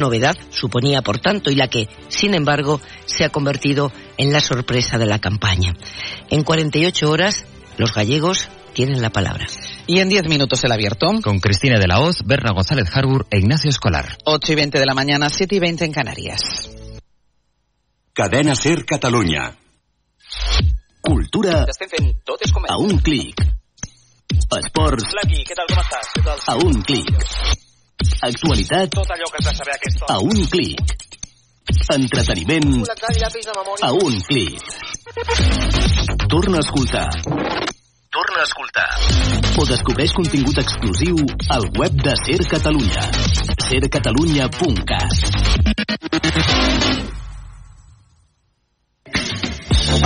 [0.00, 4.98] novedad suponía, por tanto, y la que, sin embargo, se ha convertido en la sorpresa
[4.98, 5.74] de la campaña.
[6.30, 7.44] En 48 horas,
[7.76, 9.46] los gallegos tienen la palabra.
[9.86, 11.06] Y en 10 minutos el abierto.
[11.22, 14.18] Con Cristina de la Hoz, Berna González Harbour e Ignacio Escolar.
[14.24, 16.70] 8 y 20 de la mañana, 7 y 20 en Canarias.
[18.12, 19.56] Cadena Ser Catalunya.
[21.00, 21.66] Cultura
[22.68, 23.34] a un clic.
[24.58, 25.14] Esports
[26.46, 27.06] a un clic.
[28.20, 30.76] Actualitat Tot allò que has de saber a aquesta a un clic.
[31.94, 32.84] Entreteniment
[33.80, 34.60] a un clic.
[36.28, 37.08] Torna a escoltar.
[38.10, 38.90] Torna a escoltar.
[39.56, 41.16] O descobreix contingut exclusiu
[41.48, 43.10] al web de Ser Catalunya.
[43.70, 46.69] sercatalunya.cat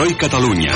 [0.00, 0.72] Hoy Catalunya.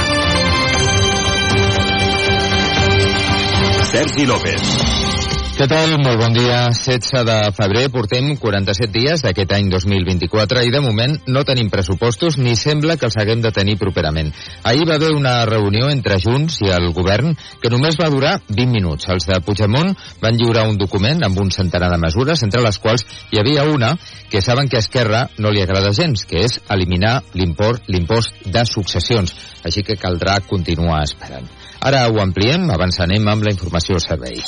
[3.91, 5.24] Sergi López.
[5.55, 5.93] Què tal?
[6.03, 6.65] Molt bon dia.
[6.75, 12.41] 16 de febrer, portem 47 dies d'aquest any 2024 i de moment no tenim pressupostos
[12.43, 14.33] ni sembla que els haguem de tenir properament.
[14.67, 18.67] Ahir va haver una reunió entre Junts i el govern que només va durar 20
[18.75, 19.07] minuts.
[19.15, 23.07] Els de Puigdemont van lliurar un document amb un centenar de mesures, entre les quals
[23.31, 23.95] hi havia una
[24.33, 29.39] que saben que a Esquerra no li agrada gens, que és eliminar l'impost de successions.
[29.63, 31.47] Així que caldrà continuar esperant.
[31.85, 34.41] Ara ho ampliem, abans anem amb la informació al servei.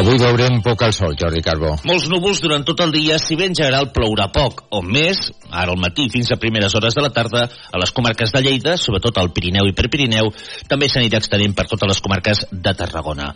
[0.00, 1.74] Avui veurem poc al sol, Jordi Carbó.
[1.84, 5.74] Molts núvols durant tot el dia, si bé en general plourà poc, o més, ara
[5.74, 9.18] al matí fins a primeres hores de la tarda, a les comarques de Lleida, sobretot
[9.20, 10.30] al Pirineu i Prepirineu,
[10.70, 13.26] també s'anirà extenent per totes les comarques de Tarragona.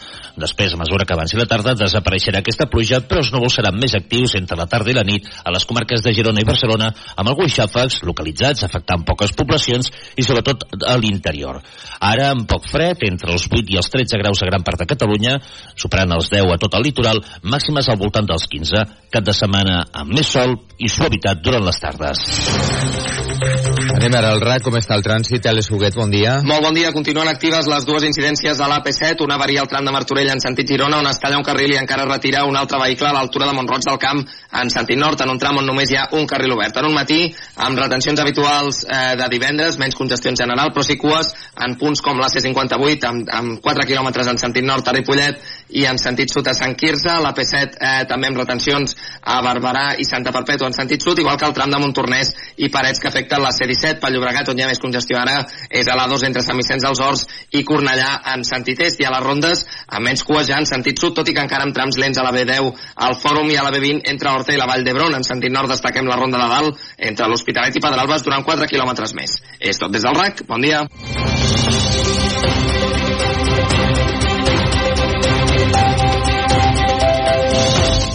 [0.41, 3.99] Després, a mesura que avanci la tarda, desapareixerà aquesta pluja, però els núvols seran més
[4.01, 7.35] actius entre la tarda i la nit a les comarques de Girona i Barcelona, amb
[7.35, 11.61] alguns xàfecs localitzats afectant poques poblacions i sobretot a l'interior.
[12.01, 14.89] Ara, amb poc fred, entre els 8 i els 13 graus a gran part de
[14.89, 15.37] Catalunya,
[15.77, 19.83] superant els 10 a tot el litoral, màximes al voltant dels 15, cap de setmana
[19.93, 23.24] amb més sol i suavitat durant les tardes.
[23.35, 25.47] Anem ara al RAC, com està el trànsit?
[25.49, 26.37] Alex Huguet, bon dia.
[26.47, 26.91] Molt bon dia.
[26.95, 30.69] Continuen actives les dues incidències de l'AP7, una varia al tram de Martorell en sentit
[30.71, 33.55] Girona, on es talla un carril i encara retira un altre vehicle a l'altura de
[33.57, 34.21] Montroig del Camp
[34.61, 36.77] en sentit nord, en un tram on només hi ha un carril obert.
[36.79, 37.31] En un matí,
[37.67, 41.33] amb retencions habituals eh, de divendres, menys congestió en general, però sí cues
[41.65, 45.41] en punts com la C58, amb, amb 4 quilòmetres en sentit nord a Ripollet
[45.75, 50.07] i en sentit sud a Sant Quirze, l'AP7 eh, també amb retencions a Barberà i
[50.07, 53.43] Santa Perpètua en sentit sud, igual que el tram de Montornès i Parets que afecten
[53.43, 55.41] la C17 pel Llobregat, on hi ha més congestió ara
[55.71, 57.25] és a l'A2 entre Sant Vicenç dels Horts
[57.57, 61.01] i Cornellà en sentit est i a les rondes amb menys cues ja en sentit
[61.01, 62.71] sud, tot i que encara amb trams lents a la B10
[63.09, 65.15] al Fòrum i a la B20 entre Horta i la Vall d'Hebron.
[65.17, 69.17] En sentit nord destaquem la ronda de dalt entre l'Hospitalet i Pedralbes durant 4 quilòmetres
[69.17, 69.39] més.
[69.61, 70.45] És tot des del RAC.
[70.49, 70.85] Bon dia.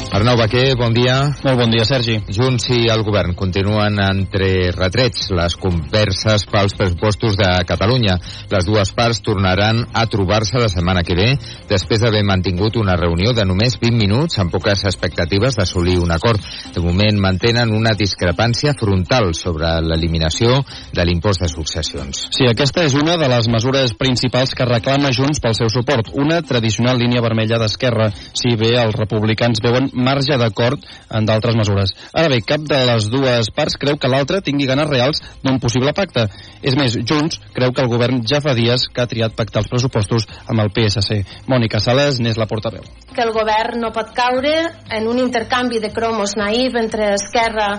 [0.09, 1.35] Arnau Baquer, bon dia.
[1.45, 2.15] Molt bon dia, Sergi.
[2.33, 8.15] Junts i el govern continuen entre retrets les converses pels pressupostos de Catalunya.
[8.49, 11.27] Les dues parts tornaran a trobar-se la setmana que ve
[11.69, 16.41] després d'haver mantingut una reunió de només 20 minuts amb poques expectatives d'assolir un acord.
[16.73, 20.57] De moment mantenen una discrepància frontal sobre l'eliminació
[20.89, 22.25] de l'impost de successions.
[22.33, 26.41] Sí, aquesta és una de les mesures principals que reclama Junts pel seu suport, una
[26.41, 30.83] tradicional línia vermella d'Esquerra, si bé els republicans veuen marge d'acord
[31.13, 31.93] en d'altres mesures.
[32.13, 35.93] Ara bé, cap de les dues parts creu que l'altra tingui ganes reals d'un possible
[35.93, 36.27] pacte.
[36.61, 39.71] És més, Junts creu que el govern ja fa dies que ha triat pactar els
[39.71, 41.21] pressupostos amb el PSC.
[41.47, 42.83] Mònica Sales n'és la portaveu.
[43.15, 44.55] Que el govern no pot caure
[44.89, 47.71] en un intercanvi de cromos naïf entre Esquerra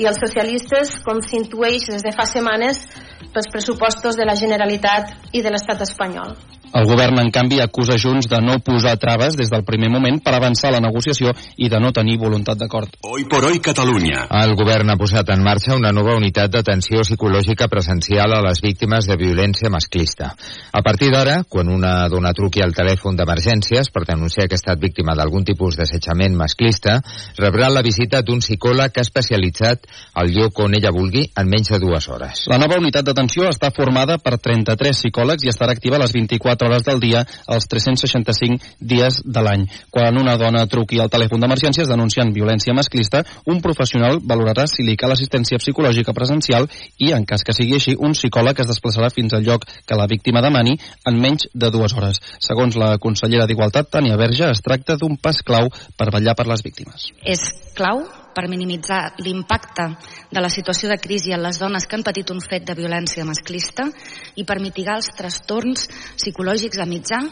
[0.00, 2.86] i els socialistes, com s'intueix des de fa setmanes
[3.32, 6.36] pels pressupostos de la Generalitat i de l'estat espanyol.
[6.72, 10.32] El govern, en canvi, acusa Junts de no posar traves des del primer moment per
[10.38, 12.94] avançar la negociació i de no tenir voluntat d'acord.
[13.04, 14.24] Hoy por hoy Catalunya.
[14.40, 19.08] El govern ha posat en marxa una nova unitat d'atenció psicològica presencial a les víctimes
[19.08, 20.30] de violència masclista.
[20.72, 24.80] A partir d'ara, quan una dona truqui al telèfon d'emergències per denunciar que ha estat
[24.80, 27.02] víctima d'algun tipus d'assetjament masclista,
[27.36, 29.84] rebrà la visita d'un psicòleg especialitzat
[30.14, 32.46] al lloc on ella vulgui en menys de dues hores.
[32.48, 36.61] La nova unitat d'atenció està formada per 33 psicòlegs i estarà activa a les 24
[36.62, 39.66] 24 hores del dia els 365 dies de l'any.
[39.90, 44.96] Quan una dona truqui al telèfon d'emergències denunciant violència masclista, un professional valorarà si li
[44.96, 46.68] cal assistència psicològica presencial
[46.98, 50.08] i, en cas que sigui així, un psicòleg es desplaçarà fins al lloc que la
[50.10, 52.22] víctima demani en menys de dues hores.
[52.40, 56.64] Segons la consellera d'Igualtat, Tània Verge, es tracta d'un pas clau per vetllar per les
[56.64, 57.10] víctimes.
[57.24, 59.88] És clau per minimitzar l'impacte
[60.30, 63.26] de la situació de crisi en les dones que han patit un fet de violència
[63.28, 63.88] masclista
[64.36, 67.22] i per mitigar els trastorns psicològics a mitjà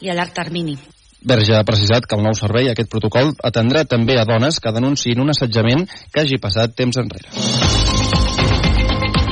[0.00, 0.78] i a llarg termini.
[1.20, 5.20] Verge ha precisat que el nou servei, aquest protocol, atendrà també a dones que denunciïn
[5.20, 7.69] un assetjament que hagi passat temps enrere.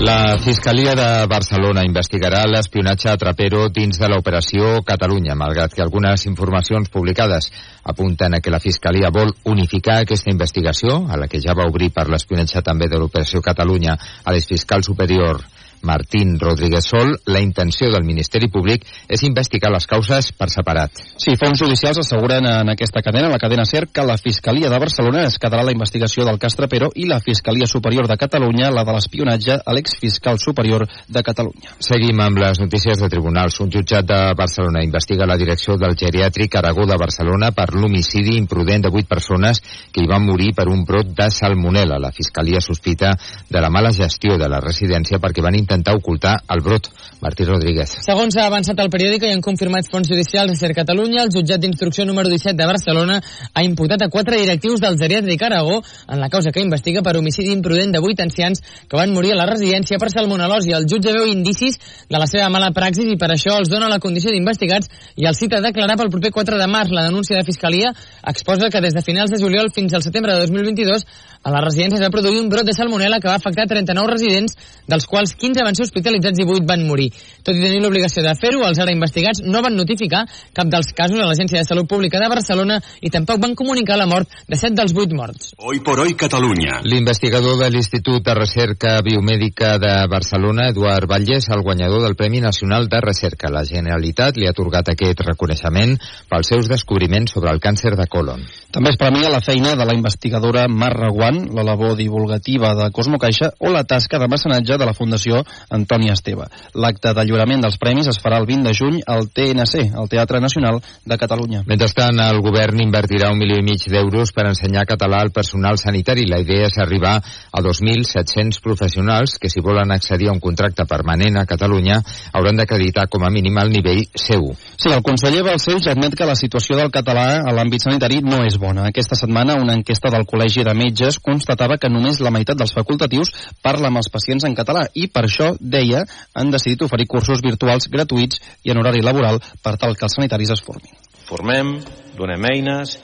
[0.00, 6.22] La Fiscalia de Barcelona investigarà l'espionatge a Trapero dins de l'operació Catalunya, malgrat que algunes
[6.30, 7.50] informacions publicades
[7.82, 11.90] apunten a que la Fiscalia vol unificar aquesta investigació, a la que ja va obrir
[11.90, 15.42] per l'espionatge també de l'operació Catalunya a l'exfiscal superior
[15.82, 20.92] Martín Rodríguez Sol, la intenció del Ministeri Públic és investigar les causes per separat.
[21.16, 25.25] Sí, fons judicials asseguren en aquesta cadena, la cadena SER, que la Fiscalia de Barcelona
[25.26, 28.94] es quedarà la investigació del cas Trapero i la Fiscalia Superior de Catalunya, la de
[28.96, 31.75] l'espionatge a l'exfiscal superior de Catalunya.
[31.78, 33.58] Seguim amb les notícies de tribunals.
[33.60, 38.84] Un jutjat de Barcelona investiga la direcció del geriàtric Aragó de Barcelona per l'homicidi imprudent
[38.84, 42.00] de vuit persones que hi van morir per un brot de salmonella.
[42.00, 43.14] La Fiscalia sospita
[43.48, 46.88] de la mala gestió de la residència perquè van intentar ocultar el brot.
[47.20, 47.97] Martí Rodríguez.
[48.05, 51.59] Segons ha avançat el periòdic i han confirmat fons judicials de Ser Catalunya, el jutjat
[51.61, 56.29] d'instrucció número 17 de Barcelona ha imputat a quatre directius del geriàtric Aragó en la
[56.31, 59.99] causa que investiga per homicidi imprudent de vuit ancians que van morir a la residència
[59.99, 60.70] per salmonel·losi.
[60.79, 63.99] El jutge veu indicis de la seva mala praxis i per això els dona la
[63.99, 64.87] condició d'investigats
[65.17, 66.94] i el cita a declarar pel proper 4 de març.
[66.94, 67.91] La denúncia de Fiscalia
[68.23, 71.03] exposa que des de finals de juliol fins al setembre de 2022
[71.43, 74.56] a la residència es va produir un brot de salmonella que va afectar 39 residents,
[74.87, 77.08] dels quals 15 van ser hospitalitzats i 8 van morir.
[77.43, 80.25] Tot i tenir l'obligació de fer-ho, els ara investigats no van notificar
[80.55, 84.08] cap dels casos a l'Agència de Salut Pública de Barcelona i tampoc van comunicar la
[84.10, 85.52] mort de 7 dels 8 morts.
[85.58, 86.81] Hoy por hoy Catalunya.
[86.84, 92.88] L'investigador de l'Institut de Recerca Biomèdica de Barcelona, Eduard Valles, el guanyador del Premi Nacional
[92.88, 93.50] de Recerca.
[93.50, 95.96] La Generalitat li ha atorgat aquest reconeixement
[96.28, 98.44] pels seus descobriments sobre el càncer de colon.
[98.75, 103.19] També es premia la feina de la investigadora Mar Reguant, la labor divulgativa de Cosmo
[103.19, 105.43] Caixa o la tasca de mecenatge de la Fundació
[105.74, 106.48] Antoni Esteve.
[106.74, 110.40] L'acte de lliurament dels premis es farà el 20 de juny al TNC, el Teatre
[110.40, 111.62] Nacional de Catalunya.
[111.68, 116.26] Mentrestant, el govern invertirà un milió i mig d'euros per ensenyar català al personal sanitari.
[116.28, 121.38] La idea és arribar a 2.700 professionals que, si volen accedir a un contracte permanent
[121.38, 122.00] a Catalunya,
[122.32, 124.56] hauran d'acreditar com a mínim el nivell C1.
[124.78, 128.58] Sí, el conseller Balcells admet que la situació del català a l'àmbit sanitari no és
[128.58, 128.88] bona.
[128.90, 133.30] Aquesta setmana, una enquesta del Col·legi de Metges constatava que només la meitat dels facultatius
[133.62, 136.05] parla amb els pacients en català i per això, deia,
[136.35, 140.55] han decidit oferir cursos virtuals gratuïts i en horari laboral per tal que els sanitaris
[140.56, 140.94] es formin.
[141.29, 141.76] Formem,
[142.17, 142.96] donem eines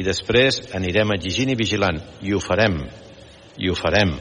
[0.00, 2.80] i després anirem exigint i vigilant i ho farem,
[3.58, 4.16] i ho farem.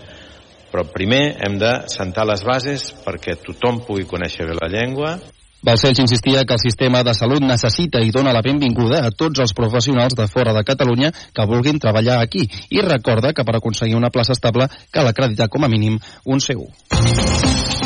[0.69, 5.15] Però primer hem de sentar les bases perquè tothom pugui conèixer bé la llengua,
[5.61, 9.53] Balcells insistia que el sistema de salut necessita i dona la benvinguda a tots els
[9.57, 14.13] professionals de fora de Catalunya que vulguin treballar aquí i recorda que per aconseguir una
[14.13, 17.78] plaça estable cal acreditar com a mínim un C1.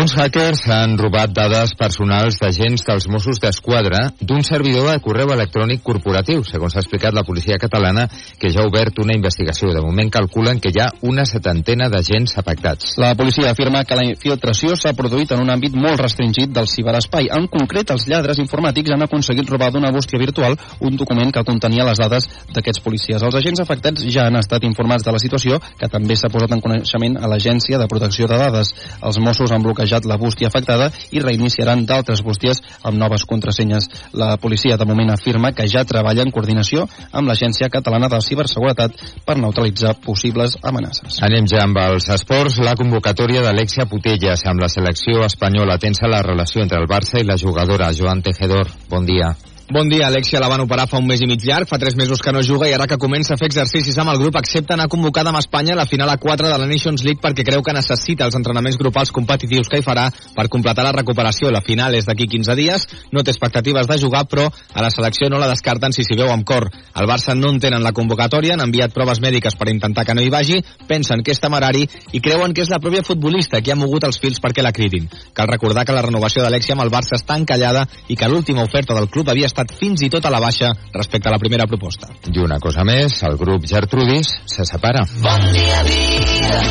[0.00, 5.80] Uns hackers han robat dades personals d'agents dels Mossos d'Esquadra d'un servidor de correu electrònic
[5.82, 8.04] corporatiu, segons ha explicat la policia catalana,
[8.38, 9.70] que ja ha obert una investigació.
[9.72, 12.94] De moment calculen que hi ha una setantena d'agents afectats.
[13.00, 17.30] La policia afirma que la infiltració s'ha produït en un àmbit molt restringit del ciberespai.
[17.32, 21.88] En concret, els lladres informàtics han aconseguit robar d'una bústia virtual un document que contenia
[21.88, 23.22] les dades d'aquests policies.
[23.22, 26.60] Els agents afectats ja han estat informats de la situació, que també s'ha posat en
[26.60, 28.74] coneixement a l'Agència de Protecció de Dades.
[29.00, 33.88] Els Mossos han bloquejat la bústia afectada i reiniciaran d'altres bústies amb noves contrasenyes.
[34.12, 38.98] La policia de moment afirma que ja treballa en coordinació amb l'Agència Catalana de Ciberseguretat
[39.26, 41.20] per neutralitzar possibles amenaces.
[41.22, 42.58] Anem ja amb els esports.
[42.60, 47.28] La convocatòria d'Alexia Putelles amb la selecció espanyola tensa la relació entre el Barça i
[47.28, 48.68] la jugadora Joan Tejedor.
[48.90, 49.34] Bon dia.
[49.70, 52.18] Bon dia, Alexia la van operar fa un mes i mig llarg, fa tres mesos
[52.18, 54.88] que no juga i ara que comença a fer exercicis amb el grup accepta anar
[54.90, 57.74] convocada amb Espanya a la final a 4 de la Nations League perquè creu que
[57.76, 61.52] necessita els entrenaments grupals competitius que hi farà per completar la recuperació.
[61.54, 65.30] La final és d'aquí 15 dies, no té expectatives de jugar, però a la selecció
[65.30, 66.66] no la descarten si s'hi veu amb cor.
[66.98, 70.34] El Barça no entenen la convocatòria, han enviat proves mèdiques per intentar que no hi
[70.34, 70.58] vagi,
[70.90, 74.18] pensen que és temerari i creuen que és la pròpia futbolista qui ha mogut els
[74.18, 75.06] fils perquè la cridin.
[75.30, 78.98] Cal recordar que la renovació d'Alexia amb el Barça està encallada i que l'última oferta
[78.98, 81.66] del club havia estat estat fins i tot a la baixa respecte a la primera
[81.66, 82.08] proposta.
[82.30, 85.04] I una cosa més, el grup Gertrudis se separa.
[85.20, 86.62] Bon dia, vida.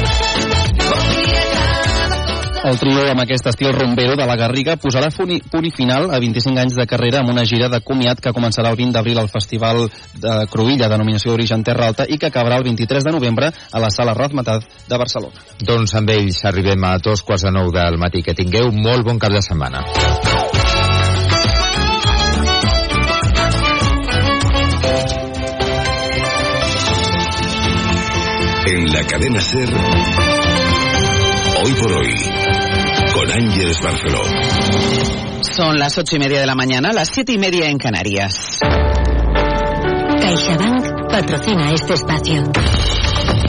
[0.80, 1.46] Bon dia,
[2.60, 6.60] El trio amb aquest estil rombero de la Garriga posarà punt i, final a 25
[6.60, 9.86] anys de carrera amb una gira de comiat que començarà el 20 d'abril al Festival
[10.20, 13.90] de Cruïlla, denominació d'origen Terra Alta, i que acabarà el 23 de novembre a la
[13.90, 15.48] Sala Razmataz de Barcelona.
[15.64, 18.26] Doncs amb ells arribem a dos quarts de nou del matí.
[18.28, 19.86] Que tingueu molt bon cap de setmana.
[28.90, 29.70] En la cadena Ser,
[31.64, 32.12] hoy por hoy,
[33.14, 34.24] con Ángeles Barceló.
[35.44, 38.58] Son las ocho y media de la mañana, las siete y media en Canarias.
[40.22, 42.52] CaixaBank patrocina este espacio.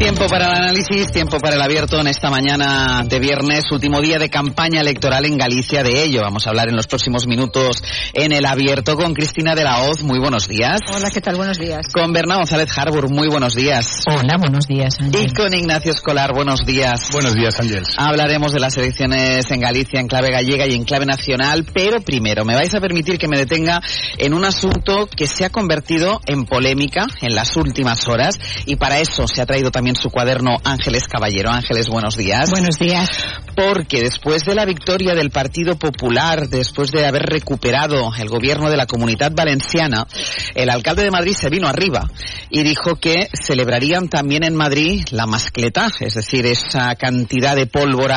[0.00, 4.19] Tiempo para el análisis, tiempo para el abierto en esta mañana de viernes, último día
[4.19, 5.83] de campaña electoral en Galicia.
[5.83, 9.62] De ello vamos a hablar en los próximos minutos en el abierto con Cristina de
[9.62, 10.02] la Hoz.
[10.02, 10.80] Muy buenos días.
[10.90, 11.37] Hola, ¿qué tal?
[11.37, 11.88] Buenos días.
[11.92, 13.11] Con Berna González Harbour.
[13.11, 14.04] Muy buenos días.
[14.11, 14.95] Hola, buenos días.
[14.99, 15.26] Ángel.
[15.26, 16.33] Y con Ignacio Escolar.
[16.33, 17.11] Buenos días.
[17.12, 17.85] Buenos días, Ángel.
[17.99, 22.47] Hablaremos de las elecciones en Galicia en clave gallega y en clave nacional, pero primero
[22.47, 23.83] me vais a permitir que me detenga
[24.16, 28.99] en un asunto que se ha convertido en polémica en las últimas horas y para
[28.99, 31.50] eso se ha traído también su cuaderno Ángeles Caballero.
[31.50, 32.50] Ángeles, buenos días.
[32.50, 33.11] Buenos días.
[33.56, 38.76] Porque después de la victoria del Partido Popular, después de haber recuperado el gobierno de
[38.76, 40.06] la Comunidad Valenciana,
[40.54, 42.09] el alcalde de Madrid se vino arriba
[42.50, 48.09] y dijo que celebrarían también en Madrid la mascleta, es decir, esa cantidad de pólvora